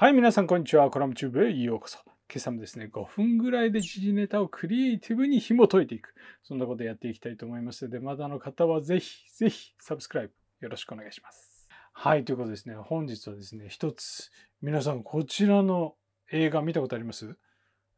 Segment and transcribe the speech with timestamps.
[0.00, 0.88] はい、皆さん、こんにちは。
[0.92, 1.98] コラムチューブへようこそ。
[2.04, 6.14] 今朝もですね、5分ぐらいで時事ネタをクリエイティブに紐解いていく。
[6.44, 11.66] そんなことやっていきたいと思いますので、まだの方はぜひ、ぜひ、サブスクライブよろしくお願いします。
[11.92, 14.30] はい、ということですね、本日はですね、一つ、
[14.62, 15.96] 皆さん、こちらの
[16.30, 17.36] 映画見たことあります？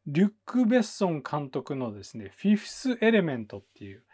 [0.07, 4.05] リュック・ベッソン監督のですね、フィフス・エレメントっていう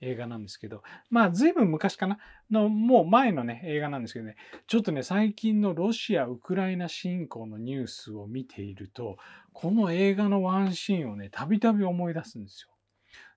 [0.00, 2.18] 映画なんですけど、まあ、ずいぶん昔かな？
[2.50, 4.36] の、もう前のね、映画なんですけどね、
[4.66, 9.16] ちょっとね、最近のロシア・ウクライナ侵攻のニュースを見ていると、
[9.52, 12.70] この映画のワンシーンをね、たびたび思い出すんですよ。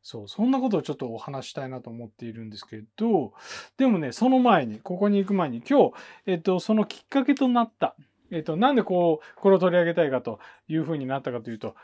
[0.02, 3.33] そう、そんなことをちょっとお話したいなと思っているんですけど、
[3.77, 5.94] でもね、その前に、ここに行く前に、今日、
[6.25, 7.95] えっと、そのきっかけとなった、
[8.31, 11.75] えっと、なんでこう、これを取り上げたいかというふうになったかというと、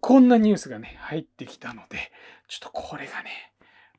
[0.00, 1.96] こんなニュースがね、入ってきたので、
[2.46, 3.53] ちょっとこれがね、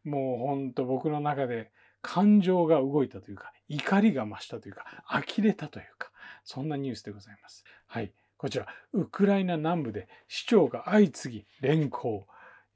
[0.05, 6.11] もうほんと僕の中で感情が動いたというか、怒りが増したというか、呆れたというか、
[6.43, 7.65] そんなニュースでございます。
[7.87, 8.13] はい。
[8.37, 12.27] こちら、ウクライナ南部で市長が相次ぎ連行、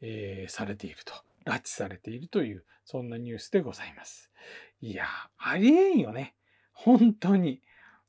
[0.01, 1.13] えーされていると、
[1.45, 4.31] 拉致されているという、そんなニュースでございます。
[4.81, 5.05] いや、
[5.37, 6.35] ありえんよね。
[6.73, 7.61] 本当に。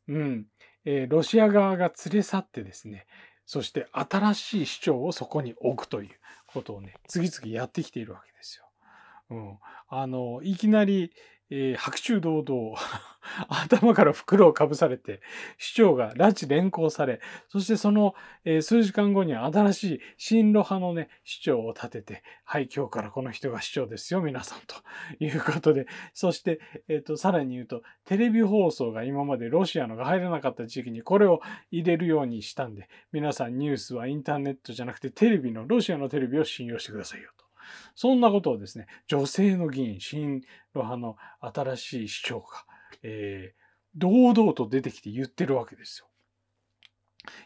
[0.08, 0.46] うん。
[0.86, 3.06] えーロシア側が連れ去ってですね、
[3.44, 6.10] そして新しい市長をそこに置くという
[6.46, 8.69] ことをね、次々やってきているわけですよ。
[9.30, 9.58] うん。
[9.88, 11.12] あの、いきなり、
[11.50, 12.76] えー白昼堂々、
[13.48, 15.20] 頭から袋をかぶされて、
[15.58, 18.14] 市長が拉致連行され、そしてその、
[18.44, 24.76] えー数時間後に新しい親ロ派のね、市長を立てて、はい、今日からこの人が市長ですよ、皆さん、と
[25.18, 31.40] いうことで、そして、えっ、と、さらに言うと、テレビ放送が今までロシアのが入らなかった時期にこれを
[31.72, 37.30] 入れるようにしたんで、皆さんニュースはインターネットじゃなくてテレビの、ロシアのテレビを信用してくださいよ。
[37.94, 40.40] そんなことをですね、女性の議員、親
[40.74, 42.46] ロ派の新しい市長が、
[43.02, 43.60] えー
[43.96, 46.06] 堂々と出てきて言ってるわけですよ。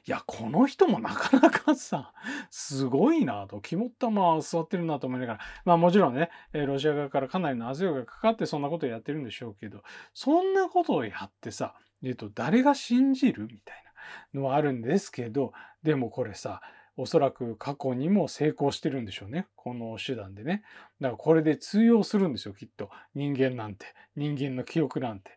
[0.07, 2.13] いや、この人もなかなかさ、
[2.51, 11.75] すごいなと、肝っ玉座ってるなと思いながら、まあもちろんね、ロシア側からかなりの圧力がかかってそんなことをやってるんでしょうけど、そんなことをやってさ、
[12.05, 13.85] えっと、誰が信じるみたい
[14.33, 15.53] なのはあるんですけど、
[15.83, 16.61] でもこれさ、
[16.97, 19.47] おそらく過去にも成功してるんでしょうね。
[19.57, 20.63] この手段でね。
[21.01, 22.91] だからこれで通用するんですよ、きっと。
[23.15, 23.87] 人間なんて。
[24.17, 25.33] 人間の記憶なんて。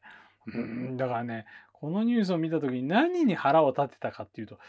[0.54, 4.60] うん、だからね、このニュースを見た時に何に腹を立てたかっていうと、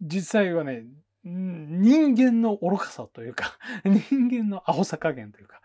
[0.00, 0.84] 実際はね、
[1.24, 5.60] 人間の愚かさというか、 人間のアホさ加減というか、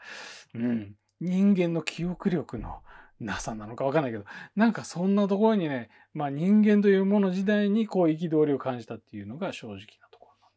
[0.56, 2.82] うん、人間の記憶力の
[3.20, 10.03] なさなのかわかんないけど、なんかそんなところにね、まあ人間というもの時代にこう憤りを感じたっていうのが正直な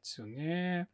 [0.06, 0.88] ですよね。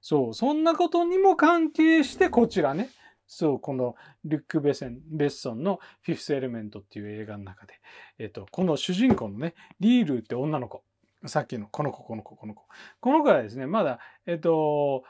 [0.00, 2.88] そう、そんなことにも関係してこちらね、
[3.26, 3.94] そう、この
[4.24, 7.74] ルック・ベセンベッソンのフィフス・エレメントっていう映画の中で、
[8.18, 10.82] えっと、この主人公のね、リールって女の子、
[11.26, 12.62] さっきのこの子、この子、この子。
[13.00, 15.04] この子はですね、まだ、えっと、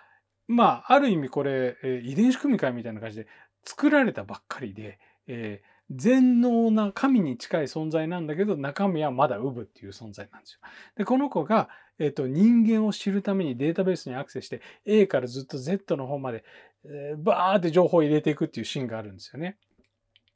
[0.49, 3.27] まあ、ある意味これ、えー遺伝子組み換えみたいな感じで
[3.65, 10.61] 作られたばっかりで、えー全能な神に近い存在なんだけど、中身はまだウブっていう存在なんですよ。
[10.97, 11.69] で、この子が、
[11.99, 16.45] えっと、人間を知るためにデータベースにアクセスして A からずっと Z の方まで、
[16.85, 19.59] えーバーって情報を入れていくっていうシーンがあるんですよね。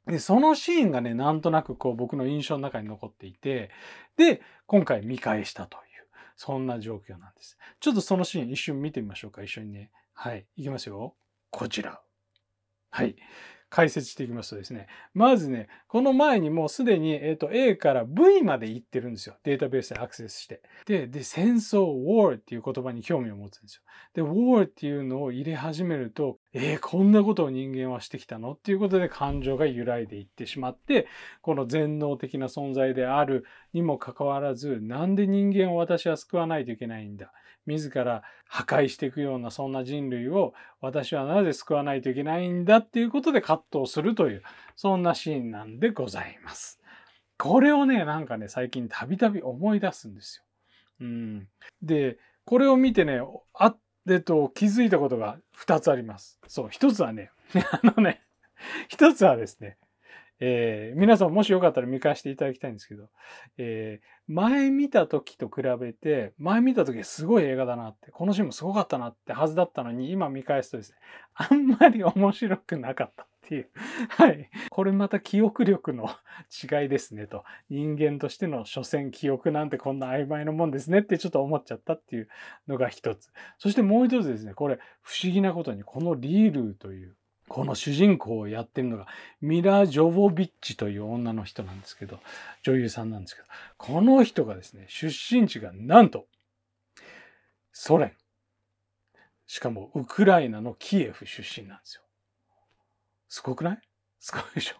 [0.07, 3.69] で、そのシーンがね、なんとなくこう僕の印象の中に残っていて、
[4.17, 5.83] で、今回見返したという、
[6.35, 7.57] そんな状況なんです。
[7.79, 9.91] ちょっとそのシーン一瞬見てみましょうか、一緒にね。
[10.13, 11.15] はい、いきますよ。
[11.51, 12.01] こちら。
[12.89, 13.15] はい。
[13.69, 19.35] 解説していきますとですね、まずね、この前にもうすでに、えっと A から V まで行ってるんですよ。
[19.43, 20.61] データベースでアクセスして。
[20.85, 23.81] で、で戦争、war っていう言葉に興味を持つんですよ。
[24.13, 31.07] で、war っていうのを入れ始めると、えー、こんなことを人間はしてきたのっていうことで感情が揺らいでいってしまって、
[31.41, 37.31] この全能的な存在であるにもかかわらず、なんで人間を私は救わないといけないんだ？
[37.65, 44.43] 自ら破壊していくようなそんな人類を私はなぜ救わないといけないんだっていうことで葛藤するという、
[44.75, 46.79] そんなシーンなんでございます。
[47.37, 50.43] これをね、なんかね、最近たびたび思い出すんですよ。
[51.01, 51.47] うん。
[51.81, 53.21] で、これを見てね、
[53.53, 53.75] あ
[54.09, 56.39] えっと、気づいたことが2つあります。
[56.47, 57.31] そう、1つはね、
[57.71, 58.21] あのね、
[58.89, 59.77] 1つはですね、
[60.41, 63.09] えー皆さんもしよかったら見返していただきたいんですけど、
[63.57, 70.97] えー前見た時と比べて、前見た時すごい映画だなって、このシーンもすごかったなってはずだったのに、今見返すとですね、
[71.33, 73.69] あんまり面白くなかったっていう。
[74.09, 74.49] はい。
[74.69, 76.07] これまた記憶力の
[76.63, 77.43] 違いですねと。
[77.69, 82.29] 人間としての所詮記憶なんてこんな曖昧なもんですねってちょっと思っちゃったっていう
[82.67, 83.31] のが一つ。
[83.57, 87.15] そしてもう一つですね、これ不思議なことにこのリールという
[87.47, 89.07] この主人公をやってるのが
[89.41, 92.19] ミラ・ジョボビッチという女の人なんですけど、
[92.61, 93.47] 女優さんなんですけど、
[93.77, 96.27] この人がですね、出身地がなんと、
[97.71, 98.15] ソ連。
[99.47, 102.03] しかもウクライナのキエフ出身なんですよ。
[103.29, 103.79] すごくない？
[104.19, 104.75] すごいでしょ？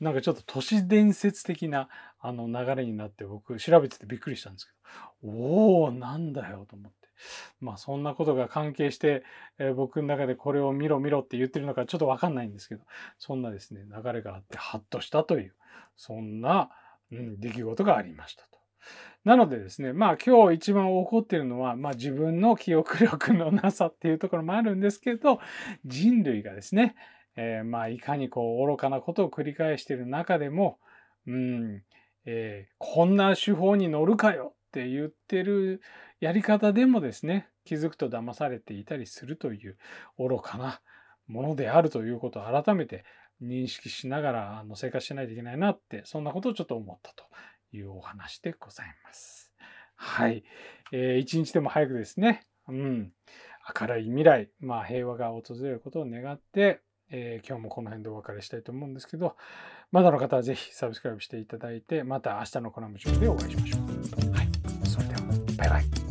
[0.00, 1.88] なんかちょっと都市伝説的な
[2.20, 4.72] あの流れになって僕調べててびっくりしたんですけ
[5.26, 6.98] ど、おおなんだよと思って。
[7.60, 9.24] まあそんなことが関係して、
[9.58, 12.82] えー、僕の中でこれを見ろ見ろって言ってるのかちょっとわかんないんですけど、
[13.18, 15.54] そんなですね、流れがあってハッとしたという、
[15.96, 16.70] そんな、
[17.10, 18.58] うん、出来事がありましたと。
[19.24, 25.40] なのでですね、まあ今日一番起こってるのは、まあ自分の記憶力のなさっていうところもあるんですけど、
[25.84, 26.94] 人類がですね、
[27.40, 30.78] えー、まあいかにこう愚かなことを繰り返している中でも、
[31.28, 31.82] うん、
[32.26, 35.80] えー、こんな手法に乗るかよって言ってる
[36.18, 39.76] やり方でもですね、気づくと騙されていたりするという
[40.18, 40.80] 愚かな
[41.28, 43.04] ものであるということを改めて
[43.40, 47.24] 認識しながらあの生活しないといけないなって、そんなことをちょっと思ったと
[47.70, 49.52] いうお話でございます。
[49.94, 50.42] はい。
[50.90, 53.12] えー、一日でも早くですね、うん、
[53.80, 59.36] 明るい未来、まあ平和が訪れることを願って、えー、今日もこの辺でお別れしたいと思うんですけど、
[59.92, 64.32] まだの方はぜひサブスクライブしていただいて、また明日のコラム上でお会いしましょう。
[64.32, 64.48] はい。
[64.86, 65.20] それでは、
[65.56, 66.07] バイバイ。